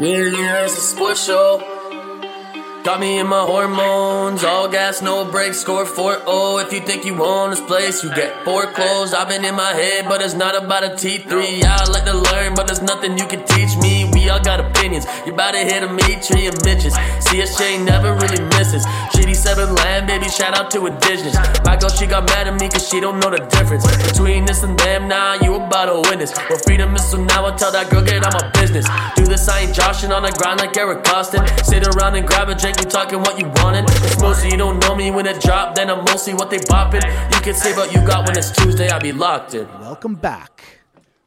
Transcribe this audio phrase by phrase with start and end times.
[0.00, 1.73] A sports show.
[2.84, 6.66] Got me in my hormones, all gas, no brakes, score 4-0.
[6.66, 9.14] If you think you own this place, you get foreclosed.
[9.14, 11.62] I've been in my head, but it's not about a T3.
[11.62, 14.10] Yeah, I like to learn, but there's nothing you can teach me.
[14.12, 15.06] We all got opinions.
[15.24, 16.92] You about to hit a meat tree of Mitches.
[17.24, 18.84] CSJ never really misses.
[19.16, 21.36] Shitty 7 land, baby, shout out to indigenous.
[21.64, 23.88] My girl, she got mad at me cause she don't know the difference.
[24.12, 26.34] Between this and them, now nah, you about to this.
[26.50, 28.84] Well, freedom is so now I tell that girl, get out my business.
[29.16, 31.40] Do this, I ain't joshing on the ground like Eric Costin.
[31.64, 33.84] Sit around and grab a drink, you talking what you wanted.
[33.88, 37.04] It's mostly you don't know me when it drop, then I'm mostly what they bopping.
[37.34, 39.66] You can say what you got when it's Tuesday, I be locked in.
[39.80, 40.80] Welcome back.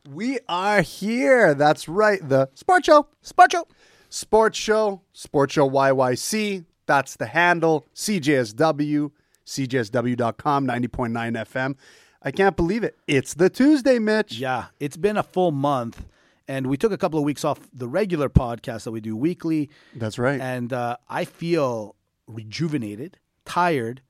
[0.09, 1.53] We are here.
[1.53, 2.27] That's right.
[2.27, 3.07] The Sports Show.
[3.21, 3.67] Sports Show.
[4.09, 5.01] Sports Show.
[5.13, 6.65] Sports Show YYC.
[6.85, 7.85] That's the handle.
[7.93, 9.11] CJSW.
[9.45, 10.67] CJSW.com.
[10.67, 11.75] 90.9 FM.
[12.23, 12.97] I can't believe it.
[13.07, 14.37] It's the Tuesday, Mitch.
[14.37, 16.05] Yeah, it's been a full month,
[16.47, 19.69] and we took a couple of weeks off the regular podcast that we do weekly.
[19.95, 20.39] That's right.
[20.39, 21.95] And uh, I feel
[22.27, 24.01] rejuvenated, tired,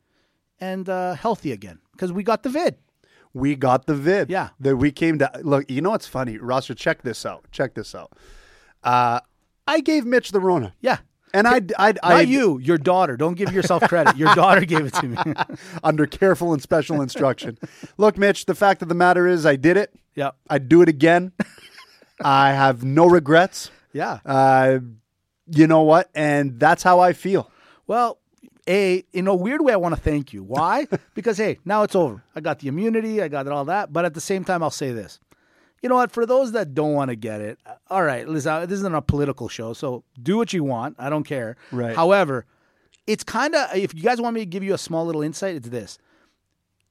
[0.59, 2.75] and uh, healthy again because we got the vid.
[3.33, 4.29] we got the vid.
[4.29, 4.49] Yeah.
[4.59, 5.69] That we came to look.
[5.69, 6.73] You know what's funny, Roster?
[6.75, 7.45] Check this out.
[7.51, 8.13] Check this out.
[8.83, 9.19] Uh,
[9.67, 10.99] I gave Mitch the Rona, Yeah.
[11.33, 13.17] and I, I, I, Not you, your daughter.
[13.17, 14.15] Don't give yourself credit.
[14.15, 15.17] Your daughter gave it to me.
[15.83, 17.57] under careful and special instruction.
[17.97, 18.45] look, Mitch.
[18.45, 19.93] The fact of the matter is, I did it.
[20.15, 20.31] yeah.
[20.49, 21.33] I'd do it again.
[22.21, 23.71] I have no regrets.
[23.93, 24.19] Yeah.
[24.25, 24.79] Uh,
[25.47, 26.09] you know what?
[26.13, 27.49] And that's how I feel.
[27.85, 28.19] Well,
[28.67, 30.43] a in a weird way, I want to thank you.
[30.43, 30.87] Why?
[31.13, 32.23] because hey, now it's over.
[32.35, 33.21] I got the immunity.
[33.21, 33.93] I got all that.
[33.93, 35.19] But at the same time, I'll say this.
[35.81, 36.11] You know what?
[36.11, 38.27] For those that don't want to get it, uh, all right.
[38.27, 40.95] Listen, uh, this isn't a political show, so do what you want.
[40.99, 41.55] I don't care.
[41.71, 41.95] Right.
[41.95, 42.45] However,
[43.05, 45.55] it's kind of if you guys want me to give you a small little insight,
[45.55, 45.97] it's this.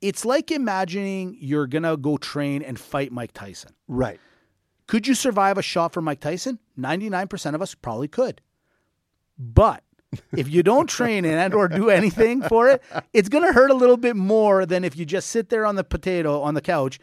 [0.00, 3.72] It's like imagining you're gonna go train and fight Mike Tyson.
[3.88, 4.20] Right.
[4.86, 6.58] Could you survive a shot from Mike Tyson?
[6.78, 8.40] 99% of us probably could.
[9.38, 9.82] But
[10.36, 13.74] if you don't train and or do anything for it, it's going to hurt a
[13.74, 16.98] little bit more than if you just sit there on the potato on the couch,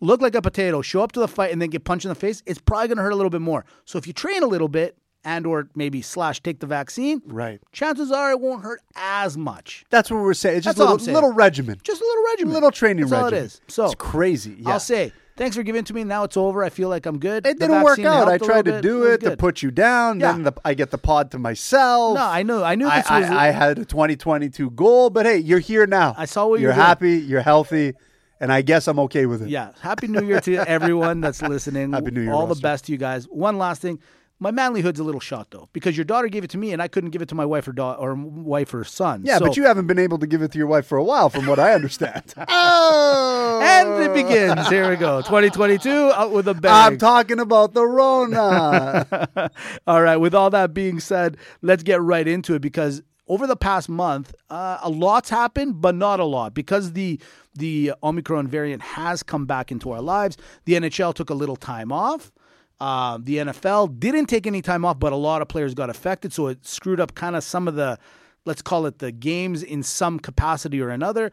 [0.00, 2.14] look like a potato, show up to the fight and then get punched in the
[2.14, 2.42] face.
[2.46, 3.64] It's probably going to hurt a little bit more.
[3.84, 7.60] So if you train a little bit and or maybe slash take the vaccine, Right.
[7.72, 9.84] chances are it won't hurt as much.
[9.90, 10.58] That's what we're saying.
[10.58, 11.80] It's just That's a little, little regimen.
[11.82, 12.54] Just a little regimen.
[12.54, 13.60] little training That's all it is.
[13.66, 14.56] So it's crazy.
[14.60, 14.70] Yeah.
[14.74, 16.04] I'll say thanks for giving to me.
[16.04, 16.64] Now it's over.
[16.64, 17.46] I feel like I'm good.
[17.46, 18.28] it The didn't work out.
[18.28, 19.22] I tried to do bit.
[19.22, 20.20] it, to put you down.
[20.20, 20.32] Yeah.
[20.32, 22.16] Then the, I get the pod to myself.
[22.16, 22.62] No, I knew.
[22.62, 23.30] I knew I, this was.
[23.30, 26.14] I, I had a 2022 goal, but hey, you're here now.
[26.16, 26.86] I saw what you you're doing.
[26.86, 27.16] happy.
[27.18, 27.94] You're healthy,
[28.40, 29.48] and I guess I'm okay with it.
[29.48, 29.72] Yeah.
[29.80, 31.92] Happy New Year to everyone that's listening.
[31.92, 33.24] Happy New Year, All the best to you guys.
[33.26, 33.98] One last thing.
[34.38, 36.88] My manlyhood's a little shot though, because your daughter gave it to me, and I
[36.88, 39.22] couldn't give it to my wife or daughter or wife or son.
[39.24, 41.04] Yeah, So- but you haven't been able to give it to your wife for a
[41.04, 42.34] while, from what I understand.
[42.36, 44.68] oh, And it begins.
[44.68, 45.22] Here we go.
[45.22, 46.72] 2022 out with a bang.
[46.92, 49.50] I'm talking about the Rona.
[49.86, 50.16] all right.
[50.16, 54.34] With all that being said, let's get right into it because over the past month,
[54.50, 57.20] uh, a lot's happened, but not a lot because the
[57.54, 60.36] the Omicron variant has come back into our lives.
[60.66, 62.30] The NHL took a little time off.
[62.78, 66.32] Uh, the NFL didn't take any time off, but a lot of players got affected,
[66.32, 67.98] so it screwed up kind of some of the,
[68.44, 71.32] let's call it the games in some capacity or another.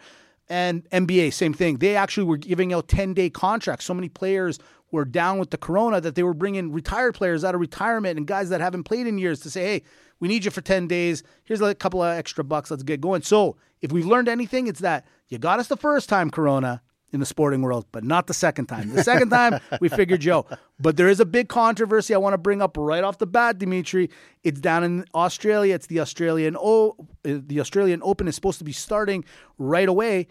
[0.49, 1.77] And NBA, same thing.
[1.77, 3.85] They actually were giving out 10 day contracts.
[3.85, 4.59] So many players
[4.91, 8.27] were down with the corona that they were bringing retired players out of retirement and
[8.27, 9.83] guys that haven't played in years to say, hey,
[10.19, 11.23] we need you for 10 days.
[11.43, 12.69] Here's a couple of extra bucks.
[12.69, 13.23] Let's get going.
[13.23, 16.81] So if we've learned anything, it's that you got us the first time, corona,
[17.13, 18.89] in the sporting world, but not the second time.
[18.89, 20.45] The second time, we figured Joe.
[20.79, 23.59] But there is a big controversy I want to bring up right off the bat,
[23.59, 24.09] Dimitri.
[24.43, 25.75] It's down in Australia.
[25.75, 26.95] It's the Australian O.
[26.99, 29.23] uh, The Australian Open is supposed to be starting
[29.57, 30.27] right away.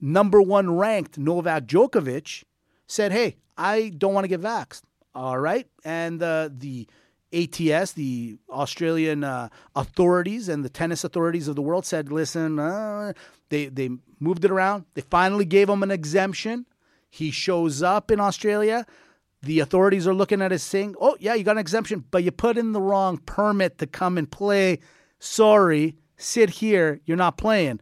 [0.00, 2.44] Number one ranked Novak Djokovic
[2.86, 4.82] said, "Hey, I don't want to get vaxxed."
[5.14, 6.86] All right, and uh, the
[7.32, 13.12] ATS, the Australian uh, authorities and the tennis authorities of the world said, "Listen, uh,
[13.50, 14.84] they they moved it around.
[14.94, 16.66] They finally gave him an exemption.
[17.10, 18.86] He shows up in Australia.
[19.42, 22.30] The authorities are looking at his saying, "Oh yeah, you got an exemption, but you
[22.30, 24.78] put in the wrong permit to come and play.
[25.18, 27.00] Sorry, sit here.
[27.04, 27.80] You're not playing."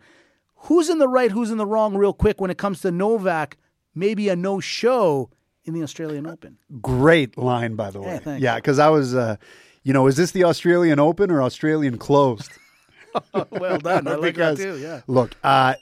[0.60, 1.30] Who's in the right?
[1.30, 1.96] Who's in the wrong?
[1.96, 3.56] Real quick, when it comes to Novak,
[3.94, 5.30] maybe a no show
[5.66, 6.58] in the Australian Open.
[6.80, 8.20] Great line, by the way.
[8.24, 8.36] Yeah.
[8.36, 9.36] Yeah, because I was, uh,
[9.82, 12.50] you know, is this the Australian Open or Australian closed?
[13.50, 14.06] well done.
[14.08, 14.78] I like that too.
[14.78, 15.02] Yeah.
[15.06, 15.74] look, uh,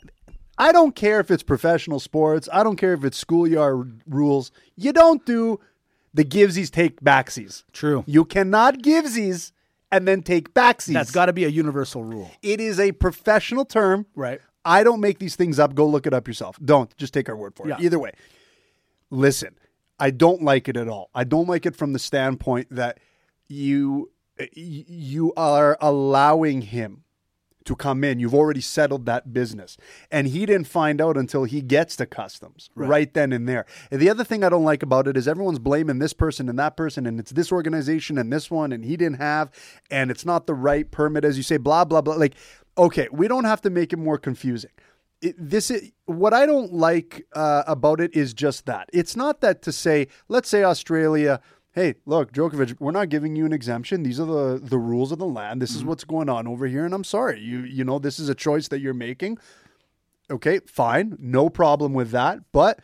[0.56, 2.48] I don't care if it's professional sports.
[2.52, 4.50] I don't care if it's schoolyard rules.
[4.76, 5.58] You don't do
[6.12, 7.64] the givesies take backsies.
[7.72, 8.04] True.
[8.06, 9.50] You cannot givesies
[9.90, 10.92] and then take backsies.
[10.92, 12.30] That's got to be a universal rule.
[12.42, 14.06] it is a professional term.
[14.14, 14.40] Right.
[14.64, 15.74] I don't make these things up.
[15.74, 16.58] Go look it up yourself.
[16.64, 17.74] Don't just take our word for Yeah.
[17.78, 17.82] it.
[17.82, 18.12] Either way,
[19.10, 19.56] listen.
[19.98, 21.10] I don't like it at all.
[21.14, 22.98] I don't like it from the standpoint that
[23.46, 24.10] you
[24.52, 27.04] you are allowing him
[27.64, 28.20] to come in.
[28.20, 29.76] You've already settled that business.
[30.10, 33.66] And he didn't find out until he gets to customs right, then and there.
[33.90, 36.58] And the other thing I don't like about it is everyone's blaming this person and
[36.58, 39.50] that person, and it's this organization and this one, and he didn't have,
[39.90, 42.16] and it's not the right permit, as you say, blah, blah, blah.
[42.16, 42.34] Like,
[42.76, 44.70] okay, we don't have to make it more confusing.
[45.24, 49.40] It, this is what I don't like uh, about it is just that it's not
[49.40, 51.40] that to say, let's say Australia
[51.74, 54.04] hey, look, Djokovic, we're not giving you an exemption.
[54.04, 55.60] These are the the rules of the land.
[55.60, 55.88] This is Mm-hmm.
[55.88, 57.40] what's going on over here, and I'm sorry.
[57.40, 59.38] You you know this is a choice that you're making.
[60.30, 62.80] Okay, fine, no problem with that, but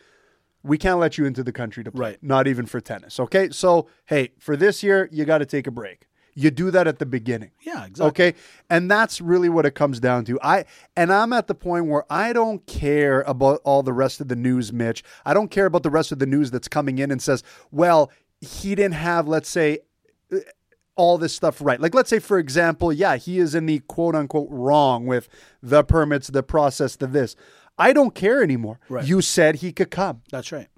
[0.63, 2.11] we can't let you into the country to play.
[2.11, 2.19] Right.
[2.23, 3.19] Not even for tennis.
[3.21, 6.07] Okay, so hey, for this year, you got to take a break.
[6.41, 7.51] You do that at the beginning.
[7.61, 8.07] Yeah, exactly.
[8.07, 8.39] Okay.
[8.71, 10.39] And that's really what it comes down to.
[10.43, 10.65] I
[10.97, 14.37] and I'm at the point where I don't care about all the rest of the
[14.37, 15.05] news, Mitch.
[15.27, 18.11] I don't care about the rest of the news that's coming in and says, well,
[18.41, 19.81] he didn't have, let's say,
[20.33, 20.39] uh,
[20.97, 21.81] all this stuff right.
[21.81, 25.29] Like, let's say, for example, yeah, he is in the quote unquote wrong with
[25.63, 27.37] the permits, the process, the this.
[27.79, 28.81] I don't care anymore.
[28.89, 29.07] Right.
[29.07, 30.23] You said he could come.
[30.31, 30.69] That's right.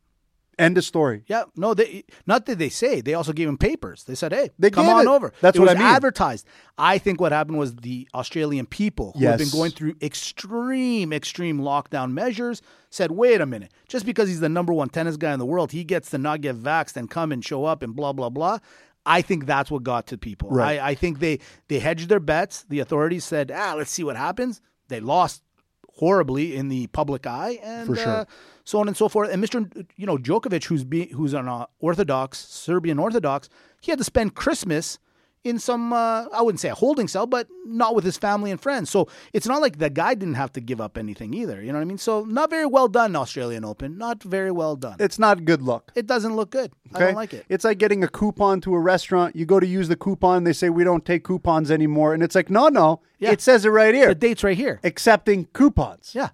[0.58, 1.24] End of story.
[1.26, 3.00] Yeah, no, they not that they say.
[3.00, 4.04] They also gave him papers.
[4.04, 5.10] They said, "Hey, They come on it.
[5.10, 5.88] over." That's it what was I mean.
[5.94, 6.46] Advertised.
[6.76, 11.58] I think what happened was the Australian people who have been going through extreme, extreme
[11.60, 12.60] lockdown measures
[12.90, 13.72] said, "Wait a minute!
[13.88, 16.40] Just because he's the number one tennis guy in the world, he gets to not
[16.42, 18.58] get vaxxed and come and show up and blah blah blah."
[19.04, 20.50] I think that's what got to people.
[20.50, 20.78] Right.
[20.78, 22.64] I, I think they they hedged their bets.
[22.68, 25.42] The authorities said, "Ah, let's see what happens." They lost
[25.96, 28.08] horribly in the public eye, and For sure.
[28.08, 28.24] uh,
[28.64, 29.30] so on and so forth.
[29.30, 29.86] And Mr.
[29.96, 33.48] You know Djokovic, who's be, who's an uh, Orthodox Serbian Orthodox,
[33.80, 34.98] he had to spend Christmas
[35.44, 38.60] in some uh, I wouldn't say a holding cell, but not with his family and
[38.60, 38.90] friends.
[38.90, 41.60] So it's not like the guy didn't have to give up anything either.
[41.60, 41.98] You know what I mean?
[41.98, 43.98] So not very well done, Australian Open.
[43.98, 44.96] Not very well done.
[45.00, 45.90] It's not good look.
[45.96, 46.72] it doesn't look good.
[46.94, 47.44] I don't like it.
[47.48, 49.34] It's like getting a coupon to a restaurant.
[49.34, 52.34] You go to use the coupon, they say we don't take coupons anymore, and it's
[52.34, 53.32] like, no, no, Yeah.
[53.32, 54.78] it says it right here, The date's right here.
[54.84, 56.12] accepting coupons.
[56.14, 56.28] Yeah,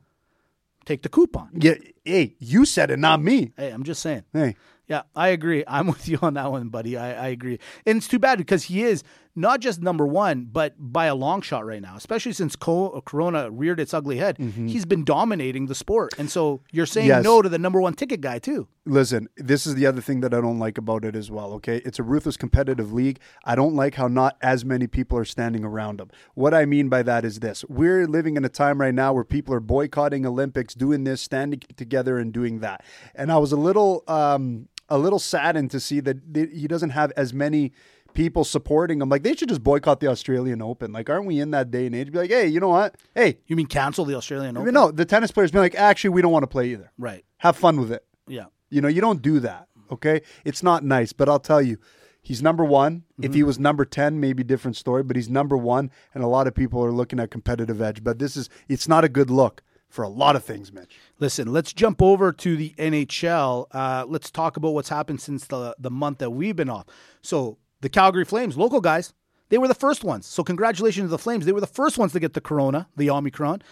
[0.85, 1.51] take the coupon.
[1.55, 3.53] Yeah, hey, you said it, not me.
[3.57, 4.25] Hey, I'm just saying.
[4.33, 4.57] Hey,
[4.89, 5.65] Yeah, I agree.
[5.69, 6.97] I'm with you on that one, buddy.
[6.97, 7.59] I, I agree.
[7.87, 9.05] And it's too bad because he is
[9.37, 13.51] not just number one, but by a long shot right now, especially since co- Corona
[13.53, 14.37] reared its ugly head.
[14.39, 16.13] He's been dominating the sport.
[16.19, 17.19] And so you're saying Mm-hmm.
[17.19, 17.25] Yes.
[17.25, 18.67] no to the number one ticket guy, too.
[18.85, 21.53] listen, this is the other thing that I don't like about it as well.
[21.55, 23.21] Okay, it's a ruthless competitive league.
[23.45, 26.11] I don't like how not as many people are standing around them.
[26.35, 29.25] What I mean by that is this: we're living in a time right now where
[29.25, 32.83] people are boycotting Olympics, doing this, standing together, and doing that.
[33.15, 37.13] And I was a little, um, a little saddened to see that he doesn't have
[37.17, 37.73] as many
[38.15, 39.09] people supporting him.
[39.09, 40.93] Like they should just boycott the Australian Open.
[40.93, 42.11] Like, aren't we in that day and age?
[42.11, 42.97] Be like, hey, you know what?
[43.15, 44.75] Hey, You mean cancel the Australian Open?
[44.75, 46.93] no, the tennis players be like, actually, we don't want to play either.
[46.99, 47.25] Right.
[47.39, 48.05] Have fun with it.
[48.27, 48.47] Yeah.
[48.71, 49.69] You know, you don't do that.
[49.91, 50.23] Okay.
[50.45, 51.79] It's not nice, but I'll tell you,
[52.21, 53.05] he's number one.
[53.23, 53.47] If he mm-hmm.
[53.47, 55.91] was number 10, maybe different story, but he's number one.
[56.15, 58.05] And a lot of people are looking at competitive edge.
[58.05, 60.97] But this is, it's not a good look for a lot of things, Mitch.
[61.19, 63.67] Listen, let's jump over to the NHL.
[63.73, 66.87] Uh, let's talk about what's happened since the the month that we've been off.
[67.23, 69.15] So the Calgary Flames, local guys,
[69.49, 70.27] they were the first ones.
[70.27, 71.47] So congratulations to the Flames.
[71.47, 73.63] They were the first ones to get the Corona, the Omicron.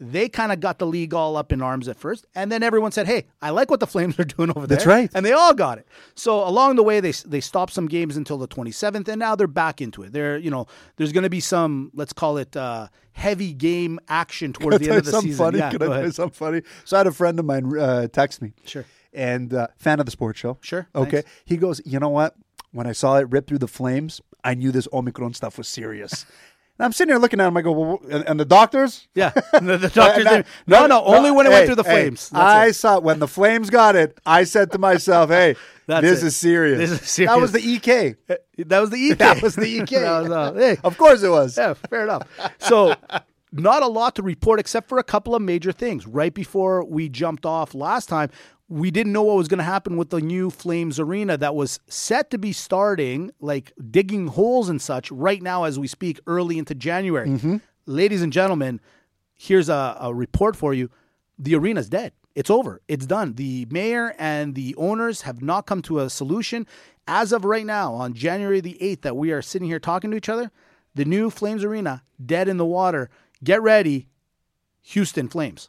[0.00, 2.90] They kind of got the league all up in arms at first, and then everyone
[2.90, 5.08] said, "Hey, I like what the Flames are doing over there." That's right.
[5.14, 5.86] and they all got it.
[6.16, 9.46] So along the way, they they stopped some games until the 27th, and now they're
[9.46, 10.12] back into it.
[10.12, 14.52] There, you know, there's going to be some, let's call it, uh, heavy game action
[14.52, 15.44] towards the end of the something season.
[15.46, 15.58] funny?
[15.58, 16.06] Yeah, Can go I tell ahead.
[16.06, 16.62] you something funny?
[16.84, 18.52] So I had a friend of mine uh, text me.
[18.64, 18.84] Sure.
[19.12, 20.58] And uh, fan of the sports show.
[20.60, 21.10] Sure, Okay.
[21.22, 21.30] thanks.
[21.44, 22.34] He goes, you know what?
[22.72, 26.26] When I saw it rip through the flames, I knew this Omicron stuff was serious.
[26.78, 27.56] and I'm sitting here looking at him.
[27.56, 29.06] I go, well, and, and the doctors?
[29.14, 30.24] Yeah, the, the doctors.
[30.24, 32.30] Didn't- no, no, only when it hey, went through the flames.
[32.30, 32.72] That's I it.
[32.74, 34.18] saw when the flames got it.
[34.26, 36.26] I said to myself, "Hey, this it.
[36.26, 36.78] is serious.
[36.78, 37.40] This is That serious.
[37.40, 38.16] was the EK.
[38.56, 39.14] That was the EK.
[39.14, 40.02] That was the EK.
[40.04, 41.56] Was, uh, hey, Of course it was.
[41.58, 42.22] yeah, fair enough.
[42.60, 42.94] So,
[43.60, 46.06] not a lot to report except for a couple of major things.
[46.06, 48.30] Right before we jumped off last time,
[48.68, 51.80] we didn't know what was going to happen with the new Flames Arena that was
[51.86, 56.58] set to be starting, like digging holes and such, right now as we speak, early
[56.58, 57.28] into January.
[57.28, 57.56] Mm-hmm.
[57.86, 58.80] Ladies and gentlemen,
[59.34, 60.90] here's a, a report for you
[61.38, 62.12] the arena's dead.
[62.34, 62.80] It's over.
[62.88, 63.34] It's done.
[63.34, 66.66] The mayor and the owners have not come to a solution.
[67.06, 70.16] As of right now, on January the 8th, that we are sitting here talking to
[70.16, 70.50] each other,
[70.94, 73.10] the new Flames Arena, dead in the water.
[73.44, 74.08] Get ready,
[74.82, 75.68] Houston Flames.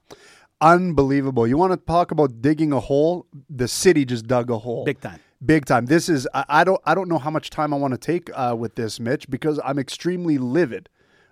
[0.61, 1.45] Unbelievable.
[1.45, 3.27] You want to talk about digging a hole?
[3.49, 4.85] The city just dug a hole.
[4.85, 5.19] Big time.
[5.45, 5.85] Big time.
[5.85, 8.29] This is I, I don't I don't know how much time I want to take
[8.33, 10.87] uh, with this, Mitch, because I'm extremely livid.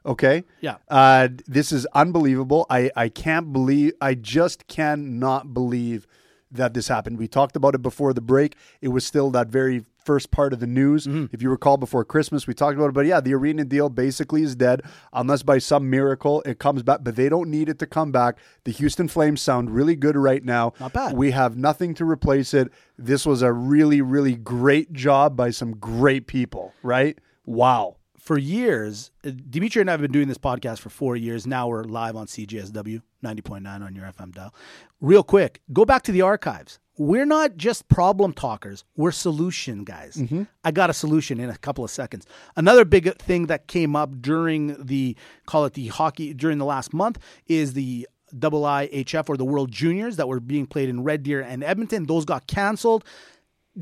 [0.05, 0.43] Okay.
[0.59, 0.75] Yeah.
[0.89, 2.65] Uh, this is unbelievable.
[2.69, 3.93] I I can't believe.
[4.01, 6.05] I just cannot believe
[6.51, 7.17] that this happened.
[7.17, 8.55] We talked about it before the break.
[8.81, 11.07] It was still that very first part of the news.
[11.07, 12.93] If you recall, before Christmas, we talked about it.
[12.93, 14.81] But yeah, the arena deal basically is dead
[15.11, 16.99] unless by some miracle it comes back.
[17.03, 18.37] But they don't need it to come back.
[18.63, 20.73] The Houston Flames sound really good right now.
[20.79, 21.13] Not bad.
[21.17, 22.71] We have nothing to replace it.
[22.97, 27.17] This was a really, really great job by some great people, right?
[27.45, 27.97] Wow.
[28.19, 31.45] for years, uh, Dimitri and I have been doing this podcast for four years.
[31.45, 34.55] Now we're live on CJSW 90.9 on your FM dial.
[35.01, 36.79] Real quick, go back to the archives.
[36.97, 40.15] We're not just problem talkers, we're solution guys.
[40.15, 40.43] Mm-hmm.
[40.63, 42.25] I got a solution in a couple of seconds.
[42.55, 46.93] Another big thing that came up during the, call it the hockey, during the last
[46.93, 48.07] month is the
[48.37, 52.05] double IHF or the World Juniors that were being played in Red Deer and Edmonton.
[52.05, 53.03] Those got canceled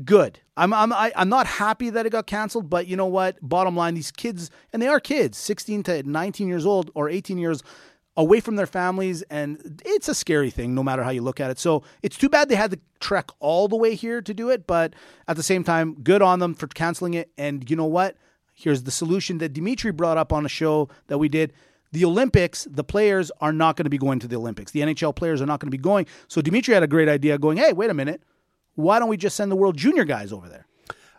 [0.04, 0.40] good.
[0.56, 3.36] I'm I'm I, I'm not happy that it got canceled, but you know what?
[3.42, 7.38] Bottom line, these kids, and they are kids, 16 to 19 years old or 18
[7.38, 7.62] years
[8.16, 11.50] away from their families, and it's a scary thing, no matter how you look at
[11.50, 11.58] it.
[11.58, 14.66] So it's too bad they had to trek all the way here to do it,
[14.66, 14.94] but
[15.28, 17.30] at the same time, good on them for canceling it.
[17.38, 18.16] And you know what?
[18.54, 21.52] Here's the solution that Dimitri brought up on a show that we did.
[21.92, 24.72] The Olympics, the players are not going to be going to the Olympics.
[24.72, 26.06] The NHL players are not going to be going.
[26.28, 28.22] So Dimitri had a great idea going, hey, wait a minute
[28.74, 30.66] why don't we just send the World Junior guys over there?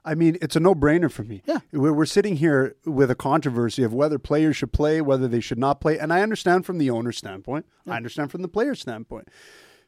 [0.05, 1.41] I mean, it's a no-brainer for me.
[1.45, 1.59] Yeah.
[1.71, 5.57] we're, we're sitting here with a controversy of whether players should play, whether they should
[5.57, 7.65] not play, and I understand from the owner's standpoint.
[7.87, 9.29] I understand from the player's standpoint.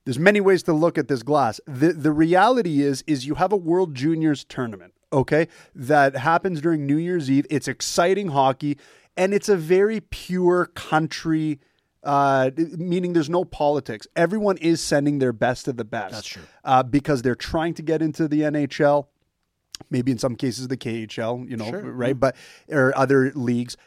[0.05, 1.59] There's many ways to look at this glass.
[1.65, 6.85] the The reality is, is you have a World Juniors tournament, okay, that happens during
[6.85, 7.45] New Year's Eve.
[7.49, 8.77] It's exciting hockey,
[9.17, 11.59] and it's a very pure country.
[12.03, 14.05] Uh, meaning there's no politics.
[14.15, 16.13] Everyone is sending their best of the best.
[16.13, 16.43] That's true.
[16.63, 19.07] Uh, because they're trying to get into the NHL
[19.89, 21.81] maybe in some cases the KHL, you know, Sure.
[21.91, 22.11] right?
[22.13, 22.19] Mm-hmm.
[22.19, 22.35] But
[22.69, 23.77] or other leagues,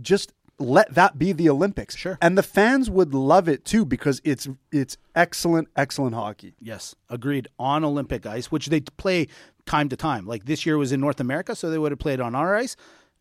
[0.00, 1.96] just let that be the Olympics.
[1.96, 2.18] Sure.
[2.20, 6.54] And the fans would love it too because it's it's excellent, excellent hockey.
[6.60, 7.48] Yes, agreed.
[7.58, 9.26] On Olympic ice, which they play
[9.66, 10.26] time to time.
[10.26, 12.76] Like this year was in North America, so they would have played on our ice.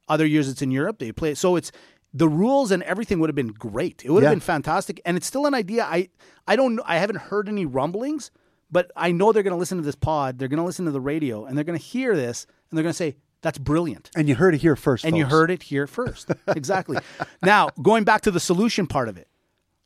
[0.10, 1.00] Other years it's in Europe.
[1.00, 1.34] They play.
[1.36, 1.72] So it's
[2.14, 4.04] the rules and everything would have been great.
[4.04, 4.36] It would have Yeah.
[4.36, 5.00] been fantastic.
[5.06, 5.84] And it's still an idea.
[5.86, 6.10] I
[6.48, 6.80] I don't.
[6.86, 8.32] I haven't heard any rumblings,
[8.72, 10.38] but I know they're going to listen to this pod.
[10.38, 12.84] They're going to listen to the radio, and they're going to hear this, and they're
[12.84, 14.10] going to say that's brilliant.
[14.16, 15.06] And you heard it here first.
[15.06, 16.32] And you heard it here first.
[16.48, 16.98] exactly.
[17.42, 19.28] now, going back to the solution part of it.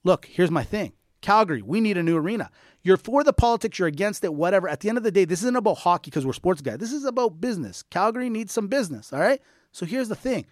[0.04, 0.94] Look, here's my thing.
[1.22, 2.50] Calgary, we need a new arena.
[2.82, 4.68] You're for the politics, you're against it, whatever.
[4.68, 6.80] At the end of the day, this isn't about hockey because we're sports guys.
[6.80, 7.82] This is about business.
[7.84, 9.42] Calgary needs some business, all right?
[9.72, 10.46] So here's the thing.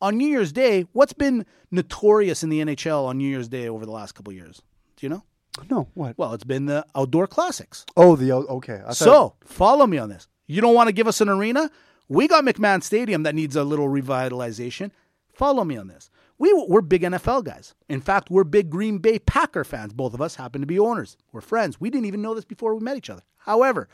[0.00, 3.84] On New Year's Day, what's been notorious in the NHL on New Year's Day over
[3.84, 4.62] the last couple of years?
[4.96, 5.24] Do you know?
[5.70, 6.16] No, what?
[6.18, 7.84] Well, it's been the outdoor classics.
[7.96, 8.80] Oh, the okay.
[8.84, 10.28] Thought- So follow me on this.
[10.46, 11.70] You don't want to give us an arena?
[12.08, 14.90] We got McMahon Stadium that needs a little revitalization.
[15.32, 16.10] Follow me on this.
[16.38, 17.74] We, we're big NFL guys.
[17.88, 19.92] In fact, we're big Green Bay Packer fans.
[19.92, 21.16] Both of us happen to be owners.
[21.32, 21.80] We're friends.
[21.80, 23.22] We didn't even know this before we met each other.
[23.38, 23.88] However,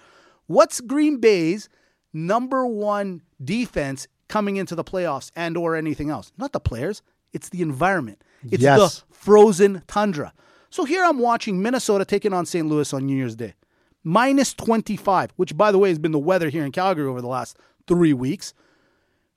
[0.47, 1.69] what's Green Bay's
[2.13, 6.33] number one defense coming into the playoffs and or anything else?
[6.37, 7.03] Not the players.
[7.33, 8.23] It's the environment.
[8.51, 9.01] It's Yes.
[9.01, 10.33] the frozen tundra.
[10.75, 12.67] So here I'm watching Minnesota taking on St.
[12.67, 13.55] Louis on New Year's Day.
[14.03, 17.29] Minus 25, which by the way has been the weather here in Calgary over the
[17.29, 18.55] last three weeks.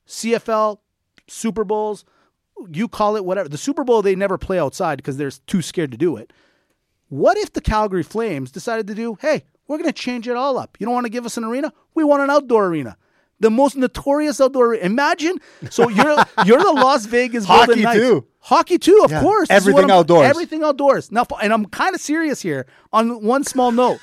[0.08, 0.78] CFL,
[1.28, 2.04] Super Bowls,
[2.72, 3.48] you call it whatever.
[3.48, 6.32] The Super Bowl, they never play outside because they're too scared to do it.
[7.08, 10.58] What if the Calgary Flames decided to do, hey, we're going to change it all
[10.58, 10.76] up?
[10.80, 11.72] You don't want to give us an arena?
[11.94, 12.96] We want an outdoor arena.
[13.40, 14.74] The most notorious outdoor.
[14.74, 15.38] Imagine.
[15.70, 17.98] So you're you're the Las Vegas Hockey Knights.
[18.00, 18.26] too.
[18.40, 19.20] Hockey too, of Yeah.
[19.20, 19.48] course.
[19.48, 20.26] This Everything outdoors.
[20.28, 21.12] Everything outdoors.
[21.12, 22.66] Now, and I'm kind of serious here.
[22.92, 23.98] On one small note,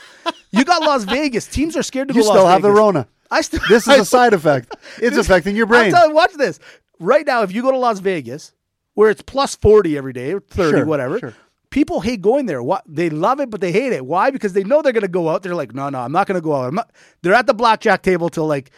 [0.51, 1.47] you got Las Vegas.
[1.47, 2.27] Teams are scared to You go.
[2.27, 3.07] You still Las have the Rona.
[3.31, 3.59] I still.
[3.67, 4.75] This is a side effect.
[4.99, 5.91] It's affecting your brain.
[6.13, 6.59] Watch this.
[6.99, 8.53] Right now, if you go to Las Vegas,
[8.93, 11.33] where it's plus 40 every day, or 30, Sure, whatever, sure.
[11.75, 12.63] People hate going there.
[12.63, 14.05] What They love it, but they hate it.
[14.05, 14.31] Why?
[14.31, 15.43] Because they know they're going to go out.
[15.43, 16.69] They're like, no, no, I'm not going to go out.
[16.69, 16.89] I'm not.
[17.21, 18.71] They're at the blackjack table till like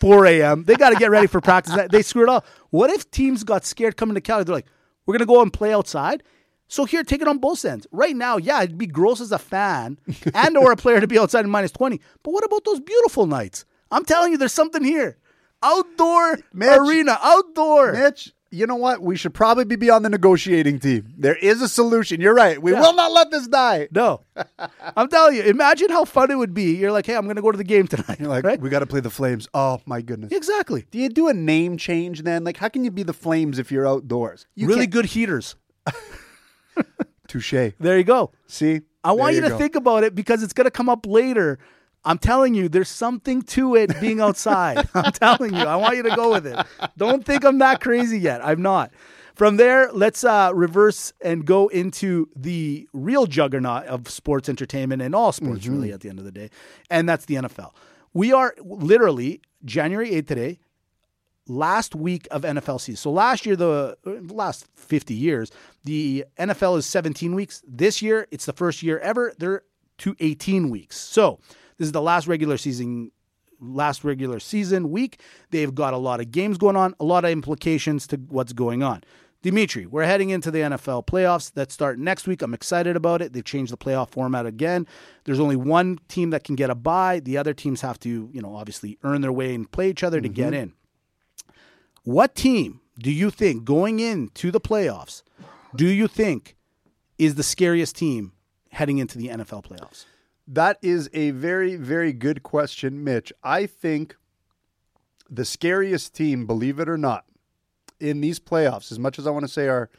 [0.00, 0.64] 4 a.m.
[0.64, 1.76] They got to get ready for practice.
[1.90, 2.46] They screw it all.
[2.70, 4.44] What if teams got scared coming to Cali?
[4.44, 4.66] They're like,
[5.04, 6.22] we're going to go and play outside.
[6.68, 7.86] So here, take it on both ends.
[7.92, 9.98] Right now, yeah, it'd be gross as a fan
[10.34, 12.00] and or a player to be outside in minus 20.
[12.22, 13.66] But what about those beautiful nights?
[13.90, 15.18] I'm telling you, there's something here.
[15.62, 16.78] Outdoor Mitch.
[16.78, 17.92] arena, outdoor.
[17.92, 19.02] Mitch, you know what?
[19.02, 21.12] We should probably be on the negotiating team.
[21.18, 22.20] There is a solution.
[22.20, 22.60] You're right.
[22.62, 22.80] We Yeah.
[22.80, 23.88] will not let this die.
[23.92, 24.22] No,
[24.96, 25.42] I'm telling you.
[25.42, 26.74] Imagine how fun it would be.
[26.76, 28.18] You're like, hey, I'm going to go to the game tonight.
[28.20, 28.60] You're like, right?
[28.60, 29.48] we got to play the Flames.
[29.52, 30.32] Oh my goodness.
[30.32, 30.86] exactly.
[30.90, 32.42] Do you do a name change then?
[32.44, 34.46] Like, how can you be the Flames if you're outdoors?
[34.54, 35.56] You really can't- good heaters.
[37.28, 37.52] touche.
[37.78, 38.32] There you go.
[38.46, 39.58] See, I want There you, to go.
[39.58, 41.58] think about it because it's going to come up later.
[42.04, 44.88] I'm telling you, there's something to it being outside.
[44.94, 46.58] I'm telling you, I want you to go with it.
[46.96, 48.44] Don't think I'm that crazy yet.
[48.44, 48.92] I'm not.
[49.34, 55.14] From there, let's uh, reverse and go into the real juggernaut of sports entertainment and
[55.14, 55.72] all sports, Mm-hmm.
[55.74, 56.50] really, at the end of the day,
[56.90, 57.72] and that's the NFL.
[58.14, 60.58] We are literally January 8th today,
[61.46, 62.96] last week of NFL season.
[62.96, 65.50] So last year, the last 50 years,
[65.84, 67.62] the NFL is 17 weeks.
[67.66, 69.32] This year, it's the first year ever.
[69.38, 69.62] They're
[69.98, 70.96] to 18 weeks.
[70.96, 71.38] So
[71.78, 73.10] this is the last regular season
[73.60, 75.20] last regular season week.
[75.50, 78.82] They've got a lot of games going on, a lot of implications to what's going
[78.82, 79.02] on.
[79.42, 82.42] Dimitri, we're heading into the NFL playoffs that start next week.
[82.42, 83.32] I'm excited about it.
[83.32, 84.86] They've changed the playoff format again.
[85.24, 87.20] There's only one team that can get a bye.
[87.20, 90.20] The other teams have to, you know, obviously earn their way and play each other
[90.20, 90.62] to get mm-hmm.
[90.62, 90.72] in.
[92.02, 95.22] What team do you think going into the playoffs
[95.76, 96.56] do you think
[97.18, 98.32] is the scariest team
[98.70, 100.04] heading into the NFL playoffs?
[100.50, 103.32] That is a very, very good question, Mitch.
[103.44, 104.16] I think
[105.30, 107.26] the scariest team, believe it or not,
[108.00, 109.90] in these playoffs, as much as I want to say our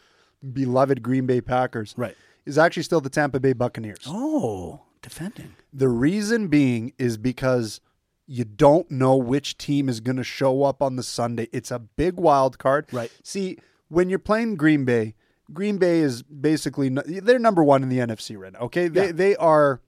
[0.53, 2.15] beloved Green Bay Packers, Right.
[2.45, 3.99] is actually still the Tampa Bay Buccaneers.
[4.07, 5.53] Oh, defending.
[5.71, 7.79] The reason being is because
[8.25, 11.47] you don't know which team is going to show up on the Sunday.
[11.51, 12.87] It's a big wild card.
[12.91, 13.11] Right.
[13.23, 15.13] See, when you're playing Green Bay,
[15.53, 18.59] Green Bay is basically they're number one in the NFC right now.
[18.61, 19.11] Okay, they Yeah.
[19.11, 19.81] they are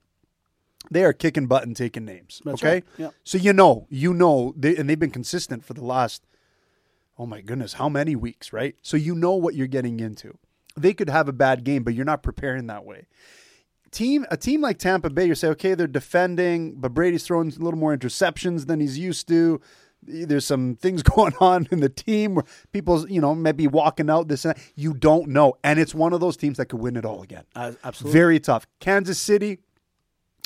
[0.90, 2.42] they are kicking butt and taking names.
[2.44, 2.84] That's okay, right.
[2.98, 3.10] Yeah.
[3.24, 6.22] so you know, you know, they, and they've been consistent for the last
[7.18, 8.74] oh my goodness, how many weeks, right?
[8.82, 10.38] So you know what you're getting into.
[10.76, 13.06] They could have a bad game, but you're not preparing that way.
[13.90, 17.58] Team, a team like Tampa Bay, you say, okay, they're defending, but Brady's throwing a
[17.62, 19.60] little more interceptions than he's used to.
[20.02, 24.28] There's some things going on in the team where people, you know, maybe walking out
[24.28, 24.62] this and that.
[24.74, 27.44] You don't know, and it's one of those teams that could win it all again.
[27.54, 28.18] Uh, absolutely.
[28.18, 28.66] Very tough.
[28.80, 29.58] Kansas City,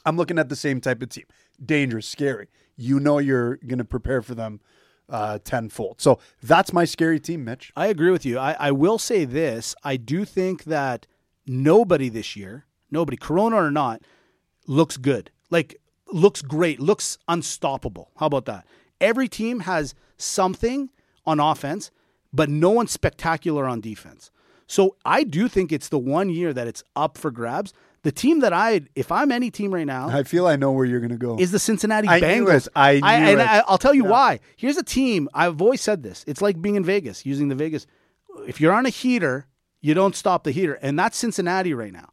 [0.06, 1.24] I'm looking at the same type of team.
[1.62, 2.48] Dangerous, scary.
[2.76, 4.60] You know you're going to prepare for them
[5.08, 6.00] uh, tenfold.
[6.00, 7.72] So that's my scary team, Mitch.
[7.76, 8.38] I agree with you.
[8.38, 9.74] I, I will say this.
[9.84, 11.06] I do think that
[11.46, 14.02] nobody this year, nobody, Corona or not,
[14.66, 15.30] looks good.
[15.50, 15.80] Like,
[16.12, 18.10] looks great, looks unstoppable.
[18.16, 18.66] How about that?
[19.00, 20.90] Every team has something
[21.24, 21.90] on offense,
[22.32, 24.30] but no one's spectacular on defense.
[24.66, 27.72] So I do think it's the one year that it's up for grabs.
[28.06, 30.84] The team that I, if I'm any team right now, I feel I know where
[30.84, 31.38] you're going to go.
[31.40, 32.68] is the Cincinnati I knew Bengals.
[32.68, 32.72] it.
[32.76, 33.44] I knew and it.
[33.48, 34.38] I, I'll tell you why.
[34.56, 35.28] Here's a team.
[35.34, 36.22] I've always said this.
[36.28, 37.84] It's like being in Vegas, using the Vegas.
[38.46, 39.48] If you're on a heater,
[39.80, 42.10] you don't stop the heater, and that's Cincinnati right now.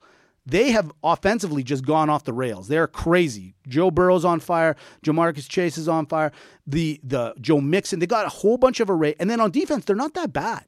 [0.47, 2.69] They have offensively just gone off the rails.
[2.69, 3.53] They're crazy.
[3.67, 4.75] Joe Burrow's on fire.
[5.05, 6.31] Jamarcus Chase is on fire.
[6.65, 7.99] The the Joe Mixon.
[7.99, 10.65] They got a whole bunch of array, and then on defense, they're not that bad.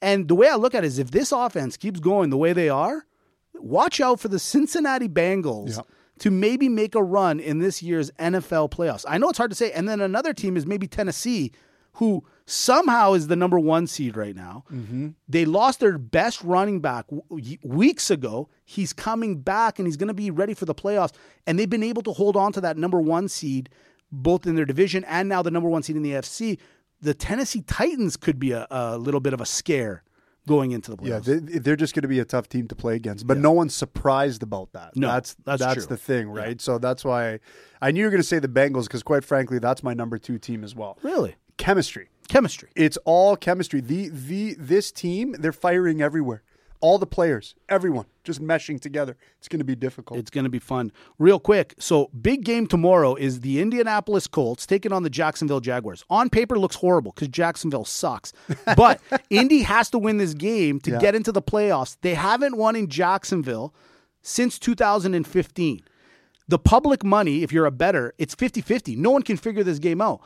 [0.00, 2.52] And the way I look at it is, if this offense keeps going the way
[2.52, 3.04] they are,
[3.54, 5.82] watch out for the Cincinnati Bengals Yeah.
[6.20, 9.04] to maybe make a run in this year's NFL playoffs.
[9.08, 9.72] I know it's hard to say.
[9.72, 11.52] And then another team is maybe Tennessee,
[11.94, 14.64] who somehow is the number one seed right now.
[14.72, 15.08] Mm-hmm.
[15.28, 18.48] They lost their best running back w- weeks ago.
[18.64, 21.12] He's coming back and he's going to be ready for the playoffs.
[21.46, 23.68] And they've been able to hold on to that number one seed,
[24.12, 26.58] both in their division and now the number one seed in the AFC.
[27.02, 30.02] The Tennessee Titans could be a, a little bit of a scare
[30.46, 31.26] going into the playoffs.
[31.26, 33.52] Yeah, they, they're just going to be a tough team to play against, but no
[33.52, 34.96] one's surprised about that.
[34.96, 36.60] No, that's that's that's the thing, right?
[36.60, 37.40] So that's why I,
[37.80, 40.18] I knew you were going to say the Bengals because, quite frankly, that's my number
[40.18, 40.98] two team as well.
[41.02, 41.36] really?
[41.56, 42.08] Chemistry.
[42.28, 42.70] Chemistry.
[42.74, 43.80] It's all chemistry.
[43.80, 46.42] The the this team, they're firing everywhere.
[46.82, 49.16] All the players, everyone, just meshing together.
[49.38, 50.18] It's going to be difficult.
[50.18, 50.92] It's going to be fun.
[51.18, 51.74] Real quick.
[51.78, 56.04] So, big game tomorrow is the Indianapolis Colts taking on the Jacksonville Jaguars.
[56.08, 58.32] On paper, looks horrible because Jacksonville sucks.
[58.76, 60.98] But Indy has to win this game to Yeah.
[61.00, 61.96] get into the playoffs.
[62.00, 63.74] They haven't won in Jacksonville
[64.22, 65.80] since 2015.
[66.48, 68.96] The public money, if you're a better, it's 50 50.
[68.96, 70.20] No one can figure this game out.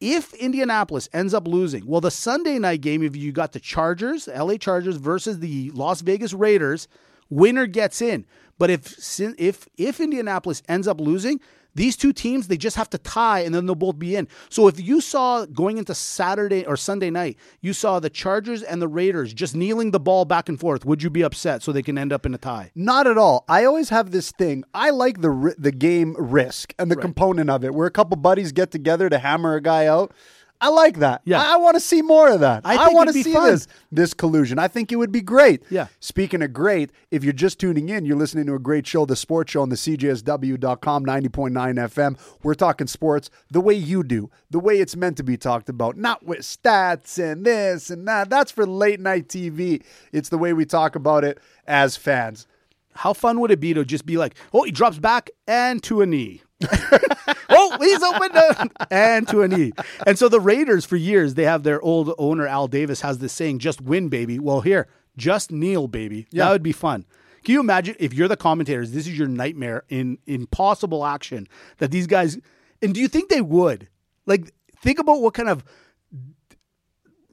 [0.00, 4.28] If Indianapolis ends up losing, well, the Sunday night game, if you got the Chargers,
[4.28, 6.86] LA Chargers versus the Las Vegas Raiders,
[7.28, 8.24] winner gets in.
[8.58, 8.96] But if
[9.38, 11.40] if if Indianapolis ends up losing,
[11.74, 14.28] these two teams they just have to tie and then they'll both be in.
[14.48, 18.82] So if you saw going into Saturday or Sunday night, you saw the Chargers and
[18.82, 21.82] the Raiders just kneeling the ball back and forth, would you be upset so they
[21.82, 22.70] can end up in a tie?
[22.74, 23.44] Not at all.
[23.48, 24.64] I always have this thing.
[24.74, 28.52] I like the the game risk and the component of it, where a couple buddies
[28.52, 30.12] get together to hammer a guy out.
[30.60, 31.22] I like that.
[31.24, 31.40] Yeah.
[31.40, 32.62] I, want to see more of that.
[32.64, 33.50] I I, want to see fun.
[33.50, 34.58] this this collusion.
[34.58, 35.62] I think it would be great.
[35.70, 35.86] Yeah.
[36.00, 39.14] Speaking of great, if you're just tuning in, you're listening to a great show, the
[39.14, 42.18] Sports Show on the CJSW.com 90.9 FM.
[42.42, 45.96] We're talking sports the way you do, the way it's meant to be talked about,
[45.96, 48.28] not with stats and this and that.
[48.28, 49.84] That's for late night TV.
[50.12, 52.46] It's the way we talk about it as fans.
[52.94, 56.00] How fun would it be to just be like, oh, he drops back and to
[56.00, 56.42] a knee.
[57.48, 59.72] oh, he's open to, and to an E.
[60.06, 63.32] And so the Raiders, for years, they have their old owner, Al Davis, has this
[63.32, 64.38] saying, just win, baby.
[64.38, 66.26] Well, here, just kneel, baby.
[66.30, 66.44] Yeah.
[66.44, 67.04] That would be fun.
[67.44, 71.90] Can you imagine if you're the commentators, this is your nightmare in impossible action that
[71.90, 72.38] these guys,
[72.82, 73.88] and do you think they would?
[74.26, 75.64] Like, think about what kind of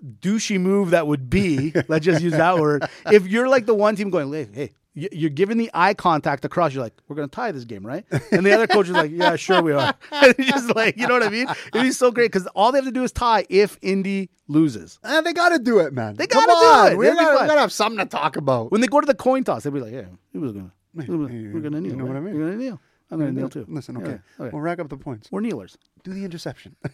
[0.03, 1.73] douchey move that would be.
[1.87, 2.87] let's just use that word.
[3.11, 6.73] If you're like the one team going, hey, hey, you're giving the eye contact across.
[6.73, 8.05] You're like, we're going to tie this game, right?
[8.31, 9.93] And the other coach is like, yeah, sure we are.
[10.11, 11.47] And it's just like, you know what I mean?
[11.67, 14.97] It'd be so great because all they have to do is tie if Indy loses.
[15.03, 16.15] Eh, they got to do it, man.
[16.15, 16.45] They gotta
[16.87, 16.97] do it.
[16.97, 17.47] We It'll be got fun.
[17.49, 18.71] to have something to talk about.
[18.71, 20.71] When they go to the coin toss, they'll be like, yeah, he was going to.
[21.11, 21.91] We're going to kneel.
[21.91, 22.15] you know what?
[22.15, 22.33] I mean?
[22.35, 22.79] We're going to kneel.
[23.11, 23.65] I'm going to kneel too.
[23.67, 24.19] Listen, okay.
[24.39, 25.29] Yeah, We'll rack up the points.
[25.29, 25.77] We're kneelers.
[26.03, 26.77] Do the interception.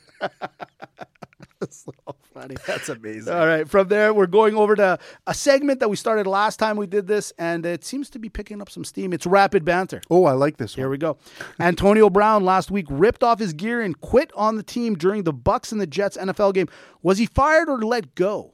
[1.70, 1.92] so
[2.34, 2.56] funny.
[2.66, 3.34] That's amazing.
[3.34, 3.68] All right.
[3.68, 7.08] From there, we're going over to a segment that we started last time we did
[7.08, 9.14] this, and it seems to be picking up some steam.
[9.14, 10.02] It's rapid banter.
[10.10, 11.18] Oh, I like this Here we go.
[11.60, 15.34] Antonio Brown last week ripped off his gear and quit on the team during the
[15.34, 16.68] Bucs and the Jets NFL game.
[17.02, 18.54] Was he fired or let go?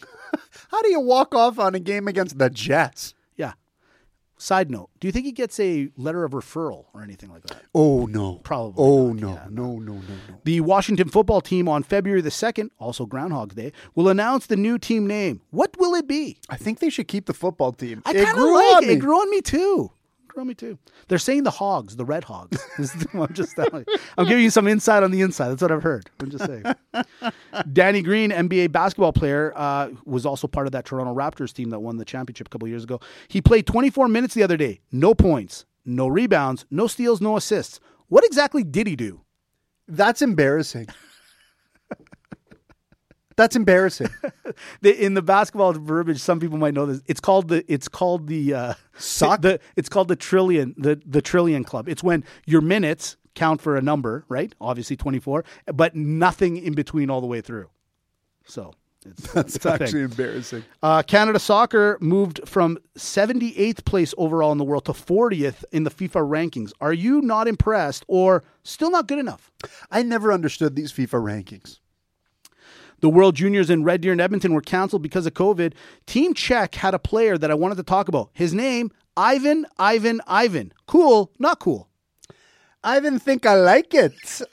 [0.70, 3.14] How do you walk off on a game against the Jets?
[4.42, 7.62] Side note: Do you think he gets a letter of referral or anything like that?
[7.72, 8.40] Oh no.
[8.42, 9.34] Probably Oh no.
[9.34, 9.78] yeah, no.
[9.78, 9.92] No.
[9.92, 10.00] No.
[10.28, 10.40] No.
[10.42, 14.78] The Washington football team on February the 2nd, also Groundhog Day, will announce the new
[14.78, 15.42] team name.
[15.50, 16.40] What will it be?
[16.50, 18.02] I think they should keep the football team.
[18.04, 18.88] I kind of like it.
[18.88, 18.94] me.
[18.94, 19.92] It grew on me too.
[20.36, 20.78] Me too.
[21.08, 22.58] They're saying the Hogs, the Red Hogs.
[23.14, 23.98] I'm just telling you.
[24.18, 25.50] I'm giving you some insight on the inside.
[25.50, 26.10] That's what I've heard.
[26.20, 26.64] I'm just saying.
[27.72, 31.80] Danny Green, NBA basketball player, uh, was also part of that Toronto Raptors team that
[31.80, 33.00] won the championship a couple years ago.
[33.28, 34.80] He played 24 minutes the other day.
[34.90, 37.78] No points, no rebounds, no steals, no assists.
[38.08, 39.20] What exactly did he do?
[39.86, 40.88] That's embarrassing.
[43.36, 44.08] That's embarrassing.
[44.82, 47.00] The, in the basketball verbiage, some people might know this.
[47.06, 47.64] It's called the.
[47.72, 48.52] It's called the.
[48.52, 49.40] Uh, Suck?
[49.40, 49.60] The.
[49.76, 50.74] It's called the trillion.
[50.76, 51.88] The the trillion club.
[51.88, 54.54] It's when your minutes count for a number, right?
[54.60, 57.70] Obviously twenty four, but nothing in between all the way through.
[58.44, 58.74] So
[59.06, 60.64] it's, That's it's actually embarrassing.
[60.82, 65.90] Uh, Canada Soccer moved from 78th place overall in the world to 40th in the
[65.90, 66.72] FIFA rankings.
[66.80, 69.50] Are you not impressed or still not good enough?
[69.90, 71.78] I never understood these FIFA rankings.
[73.02, 75.74] The World Juniors in Red Deer and Edmonton were canceled because of COVID.
[76.06, 78.30] Team Czech had a player that I wanted to talk about.
[78.32, 80.72] His name, Ivan, Ivan, Ivan.
[80.86, 81.88] Cool, not cool.
[82.82, 84.14] I didn't think I like it.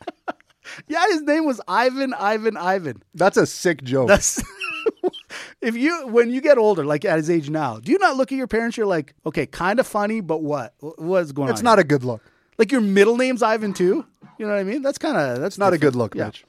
[0.88, 3.02] Yeah, his name was Ivan, Ivan, Ivan.
[3.16, 4.08] That's a sick joke.
[4.08, 4.44] That's
[5.62, 8.32] if you when you get older, like at his age now, do you not look
[8.32, 8.78] at your parents?
[8.78, 10.76] You're like, okay, kind of funny, but what?
[10.80, 11.56] What's going it's on?
[11.56, 11.86] It's not here?
[11.86, 12.22] a good look.
[12.58, 14.06] like your middle name's Ivan too.
[14.38, 14.84] You know what I mean?
[14.84, 16.28] That's kind of that's Not a good look, Yeah.
[16.28, 16.46] Mitch.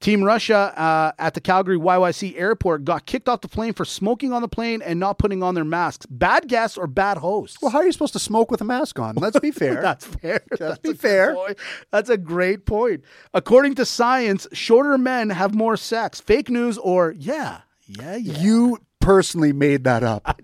[0.00, 4.32] Team Russia uh, at the Calgary YYC airport got kicked off the plane for smoking
[4.32, 6.06] on the plane and not putting on their masks.
[6.06, 7.60] Bad guests or bad hosts?
[7.60, 9.16] Well, how are you supposed to smoke with a mask on?
[9.16, 9.82] Let's be fair.
[9.82, 10.42] That's fair.
[10.58, 11.36] That's be fair.
[11.90, 13.04] That's a great point.
[13.34, 16.18] According to science, shorter men have more sex.
[16.18, 18.38] Fake news or yeah, yeah, yeah.
[18.38, 20.22] you personally made that up.
[20.24, 20.34] I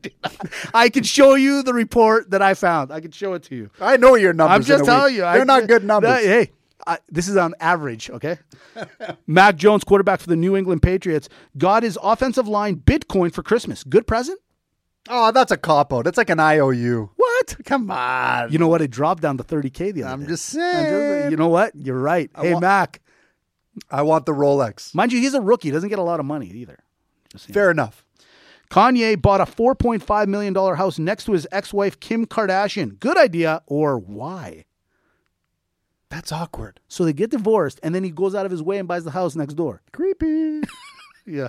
[0.75, 2.92] I, can show you the report that I found.
[2.92, 3.71] I can show it to you.
[3.81, 4.55] I know your numbers.
[4.55, 5.16] I'm just telling week.
[5.16, 5.21] you.
[5.21, 6.11] They're I, not good numbers.
[6.11, 6.51] No, hey,
[6.87, 8.39] I, this is on average, okay?
[9.27, 13.83] Mac Jones, quarterback for the New England Patriots, got his offensive line Bitcoin for Christmas.
[13.85, 14.39] Good present?
[15.09, 16.05] Oh, that's a cop out.
[16.05, 17.11] That's like an IOU.
[17.17, 17.57] What?
[17.65, 18.51] Come on.
[18.53, 18.83] You know what?
[18.83, 20.27] It dropped down to 30K the other I'm day.
[20.29, 21.21] just I'm saying.
[21.23, 21.73] just- you know what?
[21.77, 22.31] You're right.
[22.41, 23.01] Hey, want- Mac.
[23.91, 24.95] I want the Rolex.
[24.95, 25.69] Mind you, he's a rookie.
[25.69, 26.79] He doesn't get a lot of money either.
[27.37, 28.05] Fair enough.
[28.71, 32.99] Kanye bought a $4.5 million house next to his ex wife, Kim Kardashian.
[32.99, 34.65] Good idea, or why?
[36.11, 36.81] That's awkward.
[36.88, 39.11] So they get divorced, and then he goes out of his way and buys the
[39.11, 39.83] house next door.
[39.92, 40.62] Creepy.
[41.29, 41.49] Yeah.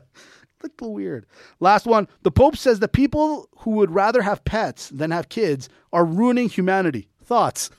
[0.64, 1.28] Looked a little weird.
[1.60, 2.08] Last one.
[2.24, 6.50] The Pope says the people who would rather have pets than have kids are ruining
[6.50, 7.10] humanity.
[7.24, 7.70] Thoughts?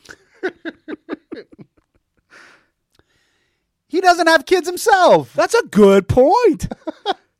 [3.88, 5.32] he doesn't have kids himself.
[5.34, 6.68] That's a good point.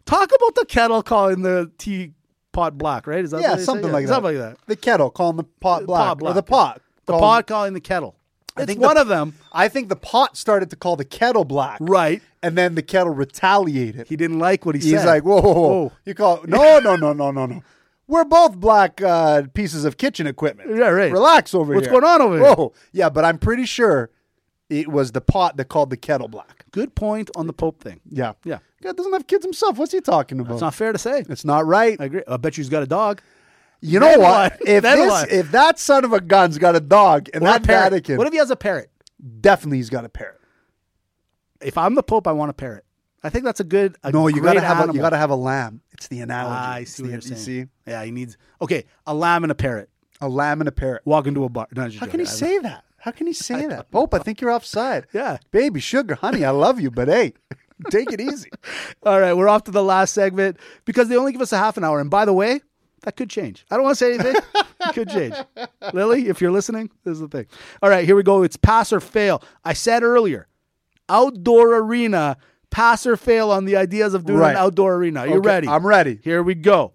[0.07, 3.25] Talk about the kettle calling the teapot black, right?
[3.25, 4.15] Is that yeah, something like that.
[4.15, 4.67] Something like that.
[4.67, 6.01] The kettle calling the pot black.
[6.01, 6.33] Pot black.
[6.33, 6.83] Or the pot.
[7.07, 8.17] The pot calling the kettle.
[8.59, 9.35] I It's think one the- of them.
[9.53, 11.79] I think the pot started to call the kettle black.
[11.81, 12.23] Right.
[12.43, 14.09] And then the kettle retaliated.
[14.09, 14.99] He didn't like what he He's said.
[14.99, 15.61] He's like, whoa, whoa, whoa.
[15.85, 15.93] Whoa.
[16.05, 17.63] You call no, no, no, no, no, no.
[18.07, 20.71] We're both black uh, pieces of kitchen equipment.
[20.71, 21.13] Yeah, right.
[21.13, 21.93] Relax over What's here.
[21.95, 22.55] What's going on over here?
[22.55, 22.73] Whoa.
[22.93, 24.11] Yeah, but I'm pretty sure
[24.71, 26.65] it was the pot that called the kettle black.
[26.71, 28.01] Good point on the Pope thing.
[28.09, 28.33] Yeah.
[28.45, 28.59] Yeah.
[28.83, 29.77] God doesn't have kids himself.
[29.77, 30.53] What's he talking about?
[30.55, 31.25] It's not fair to say.
[31.29, 32.01] It's not right.
[32.01, 32.23] I agree.
[32.29, 33.21] I bet you he's got a dog.
[33.81, 34.59] You know what?
[34.61, 35.31] If Then this, what?
[35.31, 37.91] if that son of a gun's got a dog and Or a that parrot.
[37.91, 38.91] Vatican, What if he has a parrot?
[39.41, 40.41] definitely he's got a parrot.
[41.61, 42.85] If I'm the Pope, I want a parrot.
[43.23, 43.97] I think that's a good.
[44.05, 44.95] A No, you gotta have a, animal.
[44.97, 45.81] you gotta have a lamb.
[45.93, 46.55] It's the analogy.
[46.57, 47.67] Ah, I It's see the- what you're you saying.
[47.67, 47.91] see?
[47.91, 48.37] Yeah, he needs.
[48.63, 51.03] Okay, a lamb and a parrot A lamb and a parrot.
[51.05, 51.67] walk into a bar.
[51.75, 52.39] No, just How can he joking.
[52.39, 52.85] say that?
[52.99, 53.91] How can he say that?
[53.91, 55.07] Pope, I think you're offside.
[55.13, 55.39] Yeah.
[55.51, 57.35] Baby, sugar, honey, I love you, but hey,
[57.91, 58.51] take it easy.
[59.03, 61.77] All right, we're off to the last segment because they only give us a half
[61.77, 62.01] an hour.
[62.01, 62.61] And by the way,
[63.03, 63.65] that could change.
[63.71, 64.35] I don't want to say anything.
[64.55, 65.35] it could change.
[65.93, 67.47] Lily, if you're listening, this is the thing.
[67.83, 68.43] All right, here we go.
[68.43, 69.43] It's pass or fail.
[69.65, 70.49] I said earlier,
[71.09, 72.37] outdoor arena.
[72.71, 74.51] Pass or fail on the ideas of doing Right.
[74.51, 75.21] an outdoor arena.
[75.21, 75.69] Are you Okay, ready?
[75.69, 76.21] I'm ready.
[76.23, 76.93] Here we go.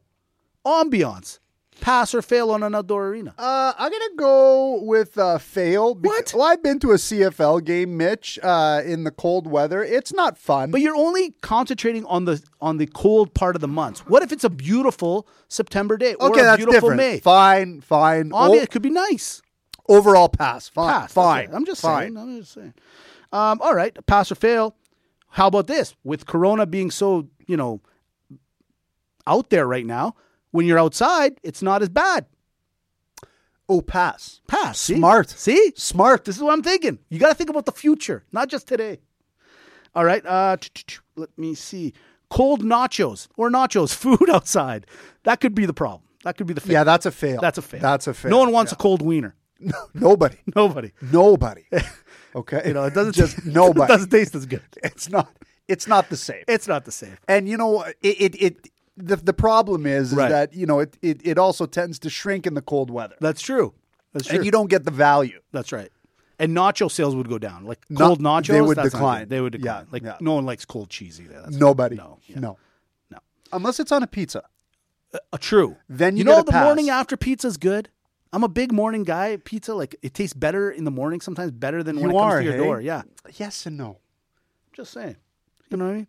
[0.65, 1.39] Ambiance.
[1.83, 3.35] Pass or fail on an outdoor arena.
[3.37, 5.95] Uh, I'm gonna go with uh, fail.
[5.95, 6.33] What?
[6.33, 9.83] Well, I've been to a CFL game, Mitch, uh, in the cold weather.
[9.83, 10.71] It's not fun.
[10.71, 13.99] But you're only concentrating on the on the cold part of the months.
[14.07, 16.97] What if it's a beautiful September day or okay, a that's beautiful different.
[16.97, 17.19] May?
[17.19, 18.31] Fine, fine.
[18.33, 19.41] O- could be nice.
[19.89, 20.69] overall pass.
[20.69, 21.11] Fine, Pass.
[21.11, 21.49] fine.
[21.49, 21.53] it.
[21.53, 22.15] I'm just fine.
[22.15, 22.17] saying.
[22.17, 22.73] I'm just saying.
[23.33, 24.77] Um, all right, pass or fail.
[25.31, 25.95] How about this?
[26.05, 27.81] With Corona being so you know
[29.27, 30.15] out there right now,
[30.53, 32.27] when you're outside, it's not as bad.
[33.67, 34.39] Oh, pass.
[34.47, 34.77] Pass.
[34.77, 34.95] See?
[34.95, 35.29] Smart.
[35.31, 35.73] See?
[35.75, 36.25] Smart.
[36.25, 36.99] This is what I'm thinking.
[37.09, 38.99] You got to think about the future, not just today.
[39.95, 40.23] All right.
[40.23, 40.57] Uh,
[41.15, 41.93] let me see.
[42.29, 44.85] Cold nachos or nachos, food outside.
[45.23, 46.03] That could be the problem.
[46.23, 46.73] That could be the fail.
[46.73, 47.41] Yeah, that's a fail.
[47.41, 47.81] That's a fail.
[47.81, 48.29] That's a fail.
[48.29, 49.35] No one wants a cold wiener.
[49.95, 50.37] Nobody.
[50.55, 50.91] Nobody.
[51.01, 51.63] Nobody.
[52.35, 52.61] Okay.
[52.67, 53.91] You know, it doesn't just it nobody.
[53.91, 54.61] doesn't taste as good.
[54.83, 55.31] It's not.
[55.67, 56.43] It's not the same.
[56.47, 57.17] It's not the same.
[57.27, 57.95] And you know what?
[58.01, 60.29] It, it, it the, the problem is, is Right.
[60.29, 63.41] that you know it, it it also tends to shrink in the cold weather, That's
[63.41, 63.73] true.
[64.13, 64.37] That's true.
[64.37, 65.39] and you don't get the value.
[65.51, 65.89] That's right.
[66.39, 67.65] And nacho sales would go down.
[67.65, 69.29] Like Not- cold nachos, they would decline.
[69.29, 69.87] They would Yeah, decline.
[69.91, 70.17] like yeah.
[70.21, 71.41] no one likes cold cheese either.
[71.41, 71.95] That's Nobody.
[71.95, 72.19] No.
[72.27, 72.39] yeah.
[72.39, 72.57] No.
[73.11, 73.19] No.
[73.51, 74.43] Unless it's on a pizza.
[75.13, 75.77] Uh, true.
[75.89, 76.63] Then you you know the pass.
[76.65, 77.89] morning after pizza's good.
[78.31, 79.37] I'm a big morning guy.
[79.37, 81.21] Pizza like it tastes better in the morning.
[81.21, 82.57] Sometimes better than when You it comes to your hey?
[82.59, 82.81] door.
[82.81, 83.03] Yeah.
[83.35, 83.99] Yes and no.
[84.73, 85.17] Just saying.
[85.69, 86.07] You know what I mean?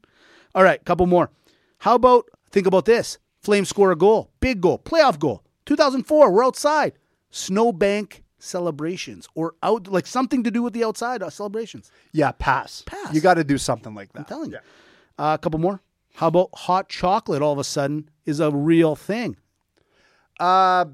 [0.54, 1.30] All right, couple more.
[1.78, 3.18] How about think about this?
[3.42, 5.42] Flames score a goal, big goal, playoff goal.
[5.66, 6.92] 2004, we're outside.
[7.30, 11.90] Snowbank celebrations or out like something to do with the outside uh, celebrations.
[12.12, 12.82] Yeah, pass.
[12.86, 13.12] Pass.
[13.12, 14.20] You got to do something like that.
[14.20, 14.58] I'm telling you.
[15.18, 15.80] Uh, a couple more.
[16.14, 17.42] How about hot chocolate?
[17.42, 19.36] All of a sudden is a real thing.
[20.38, 20.86] Uh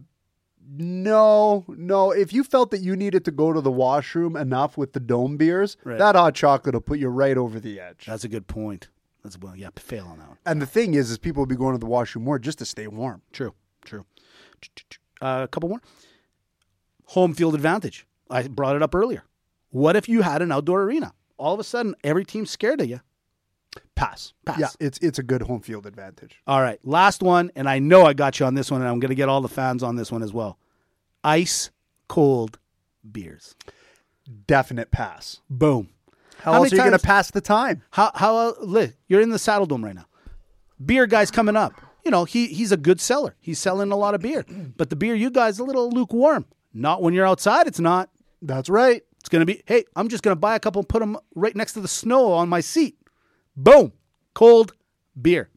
[0.72, 2.12] no, no.
[2.12, 5.36] If you felt that you needed to go to the washroom enough with the dome
[5.36, 5.98] beers, Right.
[5.98, 8.04] that hot chocolate will put you right over the edge.
[8.06, 8.88] That's a good point.
[9.22, 10.38] That's well, yeah, fail on that one.
[10.46, 12.64] and the thing is, is people will be going to the washroom more just to
[12.64, 13.22] stay warm.
[13.32, 13.54] True,
[13.84, 14.06] true.
[15.20, 15.82] Uh, a couple more.
[17.06, 18.06] Home field advantage.
[18.30, 19.24] I brought it up earlier.
[19.70, 21.12] What if you had an outdoor arena?
[21.36, 23.00] All of a sudden, every team's scared of you.
[23.94, 24.32] Pass.
[24.46, 24.58] Pass.
[24.58, 26.40] Yeah, it's it's a good home field advantage.
[26.46, 28.98] All right, last one, and I know I got you on this one, and I'm
[28.98, 30.58] going to get all the fans on this one as well.
[31.22, 31.70] Ice
[32.08, 32.58] cold
[33.10, 33.54] beers.
[34.46, 35.40] Definite pass.
[35.50, 35.90] Boom.
[36.42, 37.82] How, How else are you going to pass the time?
[37.90, 40.06] How how uh, you're in the Saddledome right now.
[40.84, 41.74] Beer guy's coming up.
[42.04, 43.36] You know he he's a good seller.
[43.40, 44.44] He's selling a lot of beer,
[44.76, 46.46] but the beer you guys a little lukewarm.
[46.72, 47.66] Not when you're outside.
[47.66, 48.08] It's not.
[48.40, 49.02] That's right.
[49.18, 49.62] It's gonna be.
[49.66, 52.32] Hey, I'm just gonna buy a couple and put them right next to the snow
[52.32, 52.96] on my seat.
[53.54, 53.92] Boom,
[54.32, 54.72] cold
[55.20, 55.49] beer.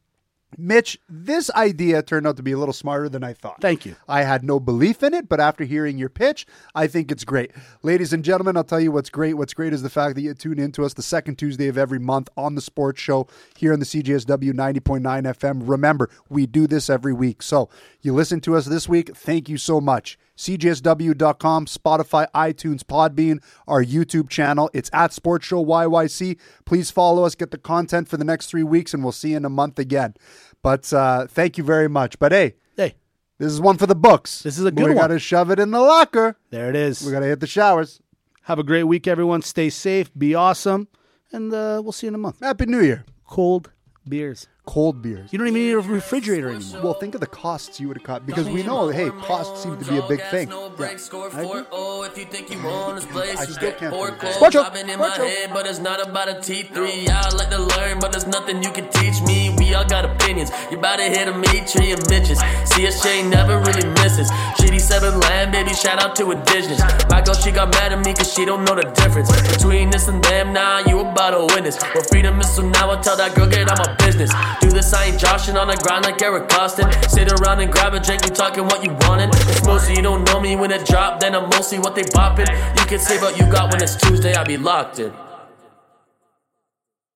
[0.58, 3.60] Mitch, this idea turned out to be a little smarter than I thought.
[3.60, 3.96] Thank you.
[4.08, 7.52] I had no belief in it, but after hearing your pitch, I think it's great.
[7.82, 9.34] Ladies and gentlemen, I'll tell you what's great.
[9.34, 11.78] What's great is the fact that you tune in to us the second Tuesday of
[11.78, 15.62] every month on the sports show here on the CJSW 90.9 FM.
[15.64, 17.42] Remember, we do this every week.
[17.42, 17.68] So
[18.02, 19.16] you listen to us this week.
[19.16, 20.18] Thank you so much.
[20.36, 24.70] CJSW.com, Spotify, iTunes, Podbean, our YouTube channel.
[24.72, 26.38] It's at Sports Show YYC.
[26.64, 29.36] Please follow us, get the content for the next three weeks, and we'll see you
[29.36, 30.14] in a month again.
[30.62, 32.18] But uh, thank you very much.
[32.18, 32.96] But hey, Hey,
[33.38, 34.42] this is one for the books.
[34.42, 34.90] This is a good we one.
[34.94, 36.36] We got to shove it in the locker.
[36.50, 37.04] there it is.
[37.04, 38.00] We got to hit the showers.
[38.42, 39.42] Have a great week, everyone.
[39.42, 40.10] Stay safe.
[40.16, 40.88] Be awesome,
[41.32, 42.40] and uh, we'll see you in a month.
[42.40, 43.04] Happy New Year.
[43.26, 43.70] Cold
[44.08, 44.48] beers.
[44.66, 45.30] Cold beers.
[45.30, 46.80] You don't even need a refrigerator anymore.
[46.82, 49.76] Well, think of the costs you would have cut because we know, hey, costs seem
[49.76, 50.48] to be a big thing.
[50.48, 53.36] No break, score 4-0 if you think you own this place.
[53.36, 54.32] I you still get can't four believe clothes.
[54.32, 54.36] it.
[54.38, 57.08] Sports Show, I've been in my head, but it's not about a T3.
[57.10, 59.54] I like to learn, but there's nothing you can teach me.
[59.58, 60.50] We all got opinions.
[60.70, 62.40] You about to hit a meet tree and bitches.
[62.72, 64.30] CSJ never really misses.
[64.56, 66.80] Shitty seven land, baby, shout out to indigenous.
[67.10, 70.08] My girl, she got mad at me cause she don't know the difference between this
[70.08, 70.54] and them.
[70.54, 71.78] Nah, you about to win this.
[71.94, 74.32] Well, freedom is so now I tell that girl, get on my business.
[74.60, 76.90] Do this, I ain't joshing on the ground like Eric Costin.
[77.08, 79.30] Sit around and grab a drink, you talking what you wanted.
[79.48, 82.48] It's mostly you don't know me when it drop, then I'm mostly what they bopping.
[82.78, 85.23] You can say what you got when it's Tuesday, I be locked in.